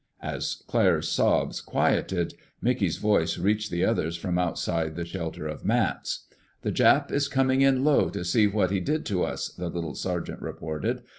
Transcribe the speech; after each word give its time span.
As 0.23 0.63
Claire's 0.65 1.09
sobs 1.09 1.61
quieted, 1.61 2.33
Mickey's 2.59 2.97
voice 2.97 3.37
reached 3.37 3.69
the 3.69 3.85
others 3.85 4.15
from 4.17 4.39
outside 4.39 4.95
the 4.95 5.05
shelter 5.05 5.45
of 5.45 5.63
mats. 5.63 6.25
"The 6.63 6.71
Jap 6.71 7.11
is 7.11 7.27
comin' 7.27 7.61
in 7.61 7.83
low 7.83 8.09
to 8.09 8.25
see 8.25 8.47
what 8.47 8.71
he 8.71 8.79
did 8.79 9.05
to 9.05 9.23
us," 9.23 9.49
the 9.49 9.69
little 9.69 9.93
sergeant 9.93 10.41
reported. 10.41 11.03